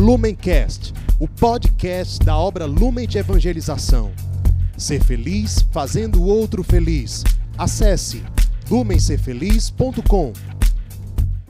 [0.00, 4.10] Lumencast, o podcast da obra Lumen de Evangelização.
[4.74, 7.22] Ser feliz fazendo o outro feliz.
[7.58, 8.22] Acesse
[8.70, 10.32] lumencerfeliz.com.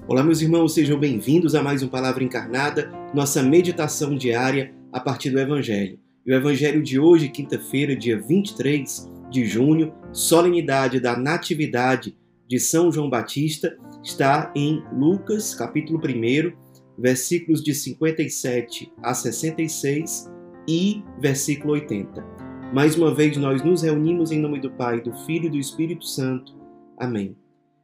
[0.09, 5.30] Olá, meus irmãos, sejam bem-vindos a mais um Palavra Encarnada, nossa meditação diária a partir
[5.30, 6.01] do Evangelho.
[6.27, 12.17] E o Evangelho de hoje, quinta-feira, dia 23 de junho, solenidade da Natividade
[12.48, 20.30] de São João Batista, está em Lucas, capítulo 1, versículos de 57 a 66
[20.69, 22.24] e versículo 80.
[22.73, 26.06] Mais uma vez nós nos reunimos em nome do Pai, do Filho e do Espírito
[26.06, 26.55] Santo.
[26.96, 27.37] Amém.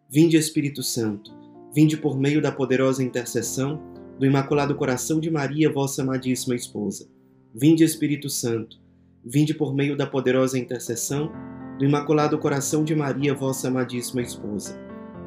[0.08, 1.32] Vinde, Espírito Santo,
[1.74, 3.82] vinde por meio da poderosa intercessão
[4.18, 7.08] do Imaculado Coração de Maria, vossa amadíssima esposa.
[7.52, 8.78] Vinde, Espírito Santo,
[9.24, 11.32] vinde por meio da poderosa intercessão
[11.78, 14.78] do Imaculado Coração de Maria, vossa amadíssima esposa.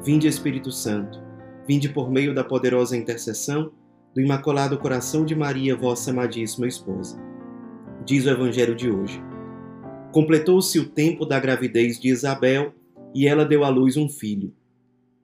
[0.02, 1.20] Vinde, Espírito Santo,
[1.70, 3.70] vinde por meio da poderosa intercessão
[4.12, 7.16] do Imaculado Coração de Maria, vossa amadíssima esposa.
[8.04, 9.22] Diz o Evangelho de hoje.
[10.10, 12.74] Completou-se o tempo da gravidez de Isabel
[13.14, 14.52] e ela deu à luz um filho.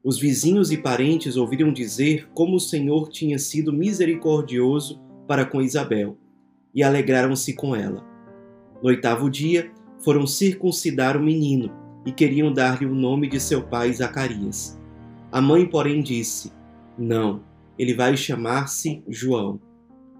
[0.04, 6.16] Os vizinhos e parentes ouviram dizer como o Senhor tinha sido misericordioso para com Isabel
[6.72, 8.06] e alegraram-se com ela.
[8.80, 11.72] No oitavo dia, foram circuncidar o menino
[12.06, 14.78] e queriam dar-lhe o nome de seu pai Zacarias.
[15.36, 16.50] A mãe, porém, disse:
[16.96, 17.42] Não,
[17.78, 19.60] ele vai chamar-se João.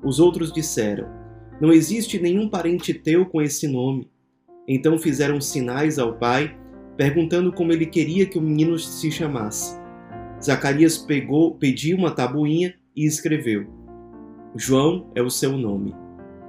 [0.05, 1.09] Os outros disseram:
[1.59, 4.11] Não existe nenhum parente teu com esse nome.
[4.69, 6.55] Então fizeram sinais ao pai,
[6.99, 9.81] perguntando como ele queria que o menino se chamasse.
[10.39, 13.67] Zacarias pegou, pediu uma tabuinha e escreveu:
[14.55, 15.95] João é o seu nome.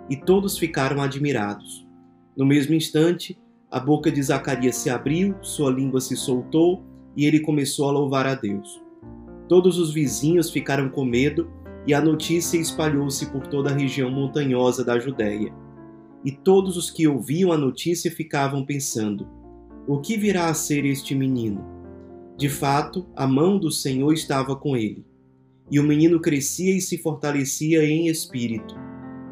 [0.10, 1.88] E todos ficaram admirados.
[2.36, 3.40] No mesmo instante,
[3.72, 6.84] a boca de Zacarias se abriu, sua língua se soltou
[7.18, 8.80] e ele começou a louvar a Deus.
[9.50, 11.50] Todos os vizinhos ficaram com medo
[11.88, 15.52] e a notícia espalhou-se por toda a região montanhosa da Judéia.
[16.24, 19.28] E todos os que ouviam a notícia ficavam pensando:
[19.88, 21.66] o que virá a ser este menino?
[22.38, 25.06] De fato, a mão do Senhor estava com ele.
[25.72, 28.76] E o menino crescia e se fortalecia em espírito.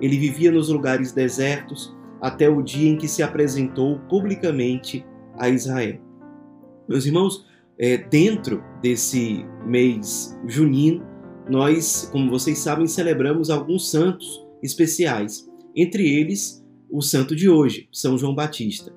[0.02, 5.06] Ele vivia nos lugares desertos até o dia em que se apresentou publicamente
[5.38, 6.00] a Israel.
[6.88, 7.46] Meus irmãos,
[7.78, 11.06] é, dentro desse mês junino,
[11.50, 18.18] nós, como vocês sabem, celebramos alguns santos especiais, entre eles o santo de hoje, São
[18.18, 18.94] João Batista.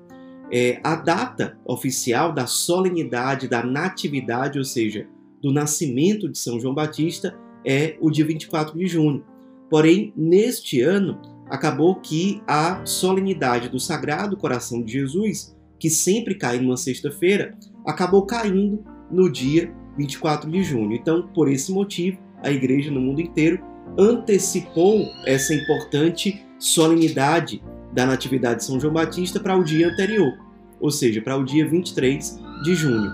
[0.51, 5.07] É, a data oficial da solenidade da natividade, ou seja,
[5.41, 9.23] do nascimento de São João Batista, é o dia 24 de junho.
[9.69, 16.59] Porém, neste ano, acabou que a solenidade do Sagrado Coração de Jesus, que sempre cai
[16.59, 20.93] numa sexta-feira, acabou caindo no dia 24 de junho.
[20.93, 23.59] Então, por esse motivo, a igreja no mundo inteiro
[23.97, 27.61] antecipou essa importante solenidade
[27.93, 30.37] da Natividade de São João Batista para o dia anterior,
[30.79, 33.11] ou seja, para o dia 23 de junho.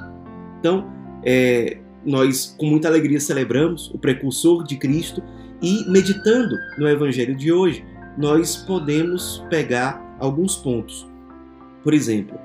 [0.59, 0.91] Então,
[1.23, 5.23] é, nós com muita alegria celebramos o precursor de Cristo
[5.61, 7.83] e meditando no Evangelho de hoje,
[8.17, 11.07] nós podemos pegar alguns pontos.
[11.83, 12.37] Por exemplo,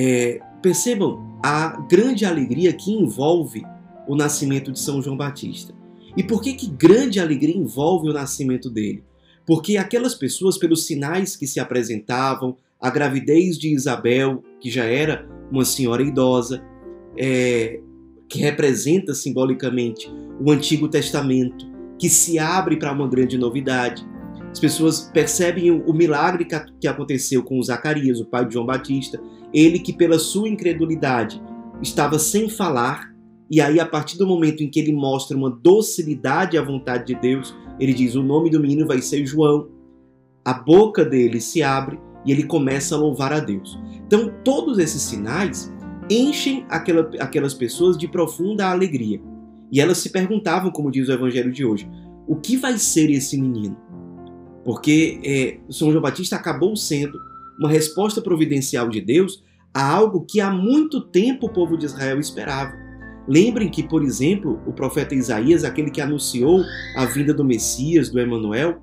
[0.00, 3.64] é, percebam a grande alegria que envolve
[4.06, 5.74] o nascimento de São João Batista.
[6.16, 9.02] E por que, que grande alegria envolve o nascimento dele?
[9.44, 15.28] Porque aquelas pessoas, pelos sinais que se apresentavam, a gravidez de Isabel, que já era
[15.50, 16.62] uma senhora idosa,
[17.16, 17.80] é,
[18.28, 20.08] que representa simbolicamente
[20.40, 21.66] o Antigo Testamento,
[21.98, 24.06] que se abre para uma grande novidade.
[24.48, 26.46] As pessoas percebem o, milagre
[26.80, 29.20] que aconteceu com Zacarias, o pai de João Batista,
[29.52, 31.42] ele que pela sua incredulidade
[31.82, 33.14] estava sem falar,
[33.50, 37.14] e aí a partir do momento em que ele mostra uma docilidade à vontade de
[37.14, 39.68] Deus, ele diz: "O nome do menino vai ser João".
[40.44, 43.78] A boca dele se abre e ele começa a louvar a Deus.
[44.06, 45.72] Então, todos esses sinais
[46.10, 49.20] enchem aquela, aquelas pessoas de profunda alegria.
[49.70, 51.88] E elas se perguntavam, como diz o evangelho de hoje,
[52.26, 53.76] o que vai ser esse menino?
[54.64, 57.18] Porque é, São João Batista acabou sendo
[57.58, 59.42] uma resposta providencial de Deus
[59.74, 62.72] a algo que há muito tempo o povo de Israel esperava.
[63.26, 66.62] Lembrem que, por exemplo, o profeta Isaías, aquele que anunciou
[66.96, 68.80] a vinda do Messias, do Emanuel,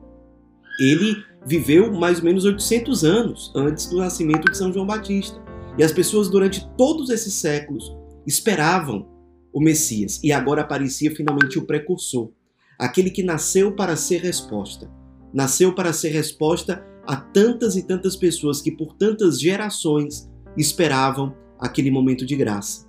[0.79, 5.41] ele viveu mais ou menos 800 anos antes do nascimento de São João Batista.
[5.77, 7.91] E as pessoas durante todos esses séculos
[8.27, 9.07] esperavam
[9.51, 12.29] o Messias e agora aparecia finalmente o precursor,
[12.77, 14.89] aquele que nasceu para ser resposta
[15.35, 21.91] nasceu para ser resposta a tantas e tantas pessoas que por tantas gerações esperavam aquele
[21.91, 22.87] momento de graça.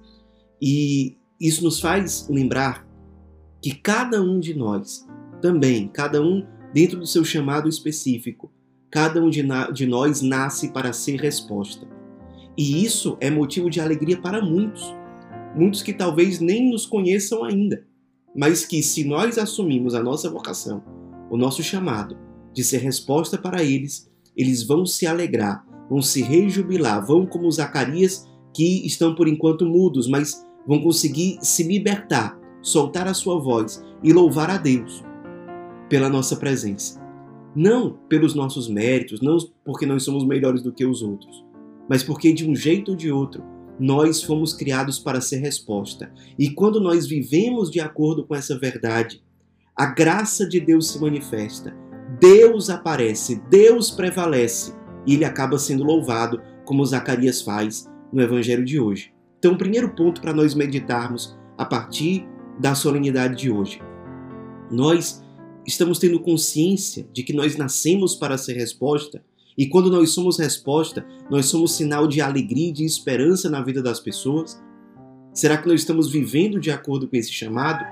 [0.61, 2.87] E isso nos faz lembrar
[3.63, 5.07] que cada um de nós,
[5.41, 8.53] também, cada um dentro do seu chamado específico,
[8.91, 9.43] cada um de,
[9.73, 11.87] de nós nasce para ser resposta.
[12.57, 14.95] E isso é motivo de alegria para muitos.
[15.55, 17.87] Muitos que talvez nem nos conheçam ainda,
[18.35, 20.83] mas que, se nós assumimos a nossa vocação,
[21.31, 22.26] o nosso chamado
[22.57, 28.27] de ser resposta para eles, eles vão se alegrar, vão se rejubilar, vão como Zacarias,
[28.55, 34.11] que estão por enquanto mudos, mas vão conseguir se libertar, soltar a sua voz e
[34.11, 35.05] louvar a Deus
[35.87, 36.99] pela nossa presença.
[37.55, 41.45] Não pelos nossos méritos, não porque nós somos melhores do que os outros,
[41.87, 43.45] mas porque de um jeito ou de outro
[43.79, 46.11] nós fomos criados para ser resposta.
[46.39, 49.23] E quando nós vivemos de acordo com essa verdade,
[49.77, 51.77] a graça de Deus se manifesta,
[52.21, 54.75] Deus aparece, Deus prevalece
[55.07, 59.13] e ele acaba sendo louvado, como Zacarias faz no evangelho de hoje.
[59.39, 62.27] Então, o primeiro ponto para nós meditarmos a partir
[62.59, 63.81] da solenidade de hoje.
[64.71, 65.23] Nós
[65.67, 69.23] estamos tendo consciência de que nós nascemos para ser resposta,
[69.57, 73.83] e quando nós somos resposta, nós somos sinal de alegria e de esperança na vida
[73.83, 74.61] das pessoas?
[75.33, 77.85] Será que nós estamos vivendo de acordo com esse chamado?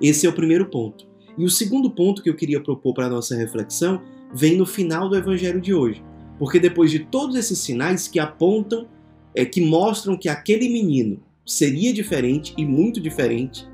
[0.00, 1.07] Esse é o primeiro ponto.
[1.38, 4.02] E o segundo ponto que eu queria propor para a nossa reflexão
[4.34, 6.02] vem no final do evangelho de hoje.
[6.38, 8.88] Porque depois de todos esses sinais que apontam,
[9.34, 13.66] é, que mostram que aquele menino seria diferente e muito diferente,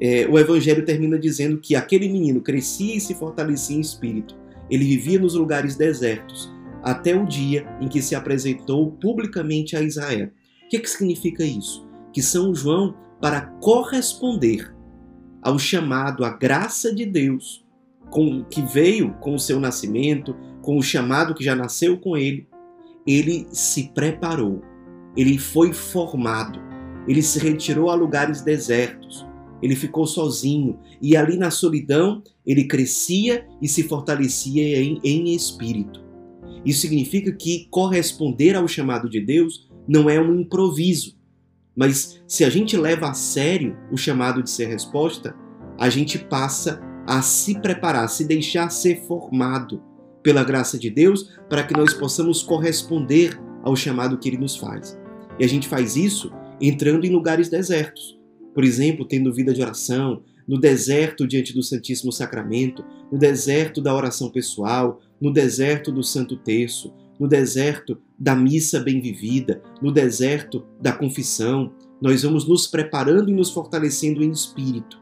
[0.00, 4.36] é, o Evangelho termina dizendo que aquele menino crescia e se fortalecia em espírito.
[4.70, 6.50] Ele vivia nos lugares desertos,
[6.82, 10.30] até o dia em que se apresentou publicamente a Israel.
[10.64, 11.86] O que, que significa isso?
[12.12, 14.72] Que São João, para corresponder
[15.42, 17.64] ao chamado, à graça de Deus,
[18.10, 22.48] com, que veio com o seu nascimento, com o chamado que já nasceu com ele,
[23.06, 24.62] ele se preparou,
[25.16, 26.60] ele foi formado,
[27.06, 29.26] ele se retirou a lugares desertos,
[29.62, 36.04] ele ficou sozinho e ali na solidão ele crescia e se fortalecia em, em espírito.
[36.64, 41.17] Isso significa que corresponder ao chamado de Deus não é um improviso,
[41.78, 45.34] mas se a gente leva a sério o chamado de ser resposta,
[45.78, 49.80] a gente passa a se preparar, a se deixar ser formado
[50.22, 54.98] pela graça de Deus para que nós possamos corresponder ao chamado que ele nos faz.
[55.38, 58.18] E a gente faz isso entrando em lugares desertos
[58.58, 63.94] por exemplo, tendo vida de oração, no deserto diante do Santíssimo Sacramento, no deserto da
[63.94, 70.64] oração pessoal, no deserto do Santo Terço, no deserto da missa bem vivida, no deserto
[70.80, 71.72] da confissão.
[72.00, 75.00] Nós vamos nos preparando e nos fortalecendo em espírito.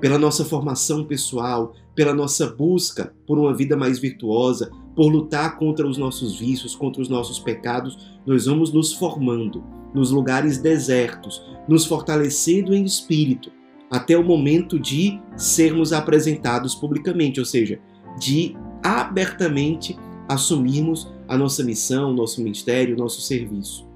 [0.00, 5.86] Pela nossa formação pessoal, pela nossa busca por uma vida mais virtuosa, por lutar contra
[5.86, 9.62] os nossos vícios, contra os nossos pecados, nós vamos nos formando
[9.94, 13.50] nos lugares desertos, nos fortalecendo em espírito,
[13.90, 17.78] até o momento de sermos apresentados publicamente, ou seja,
[18.18, 19.96] de abertamente
[20.28, 23.86] assumirmos a nossa missão, nosso ministério, nosso serviço.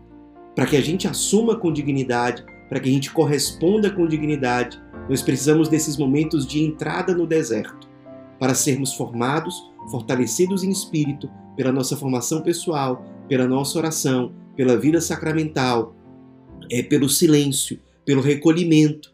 [0.54, 5.22] Para que a gente assuma com dignidade, para que a gente corresponda com dignidade, nós
[5.22, 7.88] precisamos desses momentos de entrada no deserto,
[8.38, 9.54] para sermos formados,
[9.90, 15.94] fortalecidos em espírito, pela nossa formação pessoal, pela nossa oração, pela vida sacramental,
[16.70, 19.12] é, pelo silêncio, pelo recolhimento,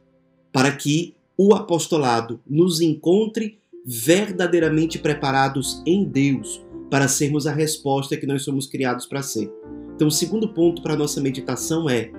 [0.53, 8.27] para que o apostolado nos encontre verdadeiramente preparados em Deus para sermos a resposta que
[8.27, 9.51] nós somos criados para ser.
[9.95, 12.11] Então, o segundo ponto para a nossa meditação é: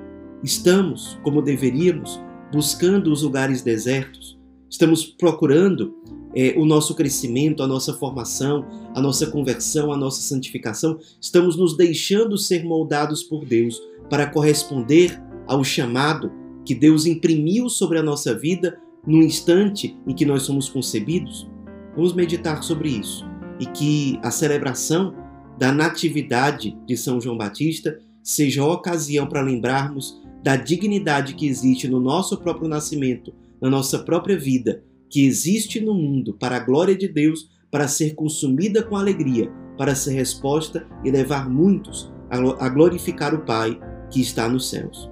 [0.43, 2.19] estamos, como deveríamos,
[2.51, 4.37] buscando os lugares desertos?
[4.69, 5.95] Estamos procurando
[6.35, 11.77] é, o nosso crescimento, a nossa formação, a nossa conversão, a nossa santificação, estamos nos
[11.77, 16.31] deixando ser moldados por Deus para corresponder ao chamado
[16.65, 21.47] que Deus imprimiu sobre a nossa vida no instante em que nós somos concebidos?
[21.95, 23.25] Vamos meditar sobre isso
[23.59, 25.15] e que a celebração
[25.57, 31.87] da Natividade de São João Batista seja a ocasião para lembrarmos da dignidade que existe
[31.87, 36.95] no nosso próprio nascimento, na nossa própria vida que existe no mundo para a glória
[36.95, 43.33] de Deus, para ser consumida com alegria, para ser resposta e levar muitos a glorificar
[43.33, 45.09] o Pai que está nos céus.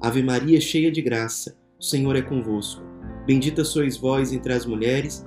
[0.00, 2.82] Ave Maria, cheia de graça, o Senhor é convosco.
[3.26, 5.26] Bendita sois vós entre as mulheres,